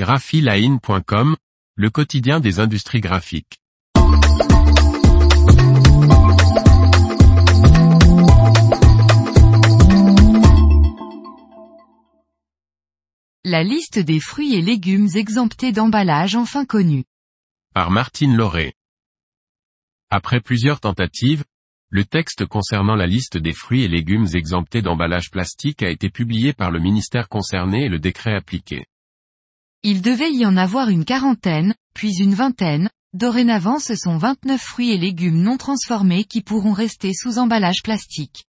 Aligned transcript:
graphiline.com, 0.00 1.36
le 1.76 1.90
quotidien 1.90 2.40
des 2.40 2.58
industries 2.58 3.02
graphiques. 3.02 3.58
La 13.44 13.62
liste 13.62 13.98
des 13.98 14.20
fruits 14.20 14.54
et 14.54 14.62
légumes 14.62 15.08
exemptés 15.16 15.72
d'emballage 15.72 16.34
enfin 16.34 16.64
connue. 16.64 17.04
Par 17.74 17.90
Martine 17.90 18.34
Lauré. 18.34 18.72
Après 20.08 20.40
plusieurs 20.40 20.80
tentatives, 20.80 21.44
le 21.90 22.06
texte 22.06 22.46
concernant 22.46 22.96
la 22.96 23.06
liste 23.06 23.36
des 23.36 23.52
fruits 23.52 23.82
et 23.82 23.88
légumes 23.88 24.28
exemptés 24.32 24.80
d'emballage 24.80 25.30
plastique 25.30 25.82
a 25.82 25.90
été 25.90 26.08
publié 26.08 26.54
par 26.54 26.70
le 26.70 26.80
ministère 26.80 27.28
concerné 27.28 27.84
et 27.84 27.90
le 27.90 27.98
décret 27.98 28.34
appliqué. 28.34 28.86
Il 29.82 30.02
devait 30.02 30.32
y 30.32 30.44
en 30.44 30.58
avoir 30.58 30.90
une 30.90 31.06
quarantaine, 31.06 31.74
puis 31.94 32.12
une 32.20 32.34
vingtaine, 32.34 32.90
dorénavant 33.14 33.78
ce 33.78 33.96
sont 33.96 34.18
29 34.18 34.60
fruits 34.60 34.90
et 34.90 34.98
légumes 34.98 35.40
non 35.40 35.56
transformés 35.56 36.24
qui 36.24 36.42
pourront 36.42 36.72
rester 36.72 37.14
sous 37.14 37.38
emballage 37.38 37.82
plastique. 37.82 38.44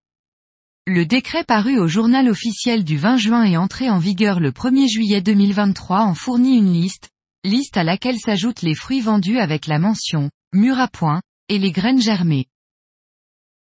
Le 0.87 1.05
décret 1.05 1.45
paru 1.45 1.79
au 1.79 1.87
journal 1.87 2.27
officiel 2.27 2.83
du 2.83 2.97
20 2.97 3.15
juin 3.15 3.43
et 3.45 3.55
entré 3.55 3.89
en 3.89 3.97
vigueur 3.97 4.41
le 4.41 4.51
1er 4.51 4.89
juillet 4.89 5.21
2023 5.21 6.01
en 6.01 6.15
fournit 6.15 6.57
une 6.57 6.73
liste, 6.73 7.09
liste 7.45 7.77
à 7.77 7.83
laquelle 7.83 8.19
s'ajoutent 8.19 8.61
les 8.61 8.75
fruits 8.75 8.99
vendus 8.99 9.37
avec 9.37 9.67
la 9.67 9.79
mention 9.79 10.29
«mur 10.53 10.79
à 10.79 10.89
point» 10.89 11.21
et 11.49 11.59
les 11.59 11.71
graines 11.71 12.01
germées. 12.01 12.47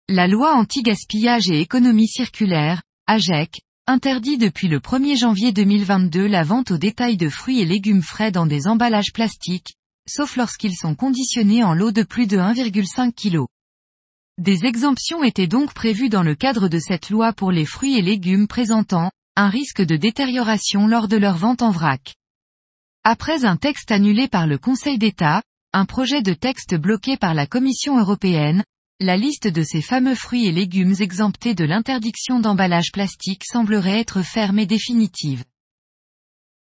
La 0.09 0.27
loi 0.27 0.57
anti-gaspillage 0.57 1.49
et 1.51 1.61
économie 1.61 2.09
circulaire, 2.09 2.83
AGEC, 3.07 3.61
interdit 3.91 4.39
depuis 4.39 4.69
le 4.69 4.79
1er 4.79 5.19
janvier 5.19 5.51
2022 5.51 6.29
la 6.29 6.45
vente 6.45 6.71
au 6.71 6.79
détail 6.79 7.17
de 7.17 7.29
fruits 7.29 7.59
et 7.59 7.65
légumes 7.65 8.03
frais 8.03 8.31
dans 8.31 8.47
des 8.47 8.69
emballages 8.69 9.13
plastiques, 9.13 9.75
sauf 10.09 10.37
lorsqu'ils 10.37 10.77
sont 10.77 10.95
conditionnés 10.95 11.65
en 11.65 11.75
lot 11.75 11.91
de 11.91 12.05
plus 12.05 12.29
de 12.29 12.39
1,5 12.39 13.13
kg. 13.13 13.47
Des 14.39 14.65
exemptions 14.65 15.25
étaient 15.25 15.49
donc 15.49 15.75
prévues 15.75 16.09
dans 16.09 16.23
le 16.23 16.37
cadre 16.37 16.69
de 16.69 16.79
cette 16.79 17.11
loi 17.11 17.33
pour 17.33 17.51
les 17.51 17.67
fruits 17.67 17.99
et 17.99 18.03
légumes 18.03 18.47
présentant 18.47 19.11
un 19.35 19.49
risque 19.49 19.83
de 19.83 19.97
détérioration 19.97 20.87
lors 20.87 21.09
de 21.09 21.17
leur 21.17 21.37
vente 21.37 21.63
en 21.63 21.73
vrac. 21.73 22.15
Après 23.03 23.45
un 23.45 23.57
texte 23.57 23.91
annulé 23.91 24.29
par 24.29 24.47
le 24.47 24.57
Conseil 24.57 24.99
d'État, 24.99 25.43
un 25.73 25.85
projet 25.85 26.23
de 26.23 26.33
texte 26.33 26.77
bloqué 26.77 27.17
par 27.17 27.35
la 27.35 27.49
Commission 27.49 27.99
européenne, 27.99 28.63
la 29.03 29.17
liste 29.17 29.49
de 29.49 29.63
ces 29.63 29.81
fameux 29.81 30.15
fruits 30.15 30.47
et 30.47 30.53
légumes 30.53 30.95
exemptés 31.01 31.55
de 31.55 31.65
l'interdiction 31.65 32.39
d'emballage 32.39 32.93
plastique 32.93 33.45
semblerait 33.51 33.99
être 33.99 34.21
ferme 34.21 34.59
et 34.59 34.67
définitive. 34.67 35.43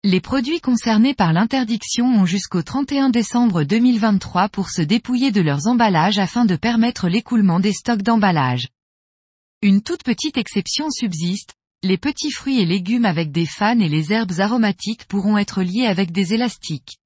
Les 0.05 0.20
produits 0.20 0.61
concernés 0.61 1.14
par 1.14 1.33
l'interdiction 1.33 2.06
ont 2.06 2.27
jusqu'au 2.27 2.62
31 2.62 3.11
décembre 3.11 3.64
2023 3.64 4.50
pour 4.50 4.70
se 4.70 4.83
dépouiller 4.83 5.33
de 5.33 5.41
leurs 5.41 5.66
emballages 5.66 6.20
afin 6.20 6.44
de 6.44 6.55
permettre 6.55 7.09
l'écoulement 7.09 7.59
des 7.59 7.72
stocks 7.72 8.03
d'emballage. 8.03 8.69
Une 9.61 9.83
toute 9.83 10.05
petite 10.05 10.36
exception 10.36 10.91
subsiste, 10.91 11.55
les 11.83 11.98
petits 11.98 12.31
fruits 12.31 12.61
et 12.61 12.66
légumes 12.66 13.05
avec 13.05 13.33
des 13.33 13.47
fans 13.47 13.81
et 13.81 13.89
les 13.89 14.12
herbes 14.12 14.39
aromatiques 14.39 15.06
pourront 15.06 15.39
être 15.39 15.62
liés 15.64 15.86
avec 15.86 16.12
des 16.12 16.34
élastiques. 16.34 16.98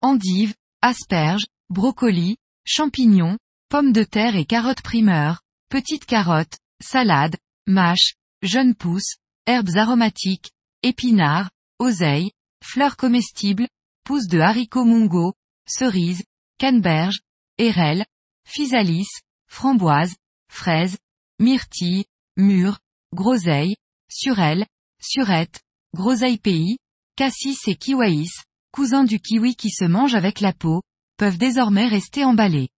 Endives, 0.00 0.54
asperges, 0.80 1.46
brocolis, 1.70 2.36
champignons, 2.64 3.36
pommes 3.72 3.94
de 3.94 4.04
terre 4.04 4.36
et 4.36 4.44
carottes 4.44 4.82
primeurs, 4.82 5.40
petites 5.70 6.04
carottes, 6.04 6.58
salades, 6.82 7.36
mâches, 7.66 8.16
jeunes 8.42 8.74
pousses, 8.74 9.16
herbes 9.46 9.78
aromatiques, 9.78 10.50
épinards, 10.82 11.48
oseilles, 11.78 12.32
fleurs 12.62 12.98
comestibles, 12.98 13.66
pousses 14.04 14.28
de 14.28 14.40
haricots 14.40 14.84
mungo, 14.84 15.32
cerises, 15.66 16.22
canneberges, 16.58 17.22
érelles, 17.56 18.04
physalis, 18.46 19.08
framboises, 19.48 20.16
fraises, 20.50 20.98
myrtilles, 21.38 22.04
mûres, 22.36 22.78
groseilles, 23.14 23.76
surelles, 24.10 24.66
surettes, 25.00 25.62
groseilles 25.94 26.36
pays, 26.36 26.76
cassis 27.16 27.66
et 27.68 27.76
kiwais, 27.76 28.28
cousins 28.70 29.04
du 29.04 29.18
kiwi 29.18 29.56
qui 29.56 29.70
se 29.70 29.86
mange 29.86 30.14
avec 30.14 30.40
la 30.40 30.52
peau, 30.52 30.82
peuvent 31.16 31.38
désormais 31.38 31.86
rester 31.86 32.22
emballés. 32.26 32.68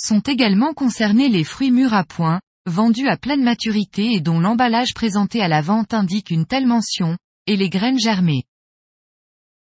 Sont 0.00 0.20
également 0.20 0.72
concernés 0.74 1.28
les 1.28 1.44
fruits 1.44 1.70
mûrs 1.70 1.94
à 1.94 2.04
point, 2.04 2.40
vendus 2.66 3.08
à 3.08 3.16
pleine 3.16 3.42
maturité 3.42 4.12
et 4.12 4.20
dont 4.20 4.40
l'emballage 4.40 4.94
présenté 4.94 5.42
à 5.42 5.48
la 5.48 5.60
vente 5.60 5.94
indique 5.94 6.30
une 6.30 6.46
telle 6.46 6.66
mention, 6.66 7.16
et 7.46 7.56
les 7.56 7.68
graines 7.68 7.98
germées. 7.98 8.44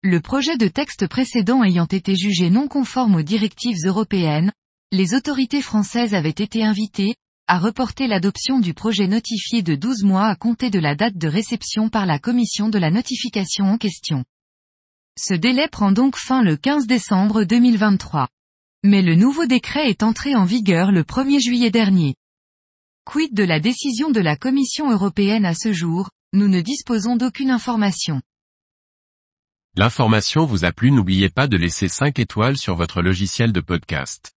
Le 0.01 0.21
projet 0.21 0.57
de 0.57 0.67
texte 0.67 1.07
précédent 1.07 1.63
ayant 1.63 1.85
été 1.85 2.15
jugé 2.15 2.49
non 2.49 2.67
conforme 2.67 3.15
aux 3.15 3.21
directives 3.21 3.85
européennes, 3.85 4.51
les 4.91 5.13
autorités 5.13 5.61
françaises 5.61 6.13
avaient 6.13 6.29
été 6.29 6.63
invitées, 6.63 7.15
à 7.47 7.59
reporter 7.59 8.07
l'adoption 8.07 8.59
du 8.59 8.73
projet 8.73 9.07
notifié 9.07 9.61
de 9.61 9.75
12 9.75 10.03
mois 10.03 10.27
à 10.27 10.35
compter 10.35 10.69
de 10.69 10.79
la 10.79 10.95
date 10.95 11.17
de 11.17 11.27
réception 11.27 11.89
par 11.89 12.05
la 12.05 12.19
commission 12.19 12.69
de 12.69 12.77
la 12.77 12.91
notification 12.91 13.65
en 13.65 13.77
question. 13.77 14.23
Ce 15.17 15.33
délai 15.33 15.67
prend 15.67 15.91
donc 15.91 16.15
fin 16.15 16.43
le 16.43 16.55
15 16.55 16.85
décembre 16.85 17.43
2023. 17.43 18.29
Mais 18.83 19.01
le 19.01 19.15
nouveau 19.15 19.45
décret 19.45 19.89
est 19.89 20.03
entré 20.03 20.35
en 20.35 20.45
vigueur 20.45 20.93
le 20.93 21.03
1er 21.03 21.41
juillet 21.43 21.69
dernier. 21.69 22.15
Quid 23.05 23.33
de 23.33 23.43
la 23.43 23.59
décision 23.59 24.09
de 24.09 24.21
la 24.21 24.37
Commission 24.37 24.89
européenne 24.89 25.43
à 25.43 25.53
ce 25.53 25.73
jour, 25.73 26.09
nous 26.31 26.47
ne 26.47 26.61
disposons 26.61 27.17
d'aucune 27.17 27.51
information. 27.51 28.21
L'information 29.75 30.45
vous 30.45 30.63
a 30.63 30.71
plu 30.71 30.91
n'oubliez 30.91 31.29
pas 31.29 31.47
de 31.47 31.57
laisser 31.57 31.89
5 31.89 32.19
étoiles 32.19 32.57
sur 32.57 32.75
votre 32.75 33.01
logiciel 33.01 33.51
de 33.51 33.59
podcast. 33.59 34.31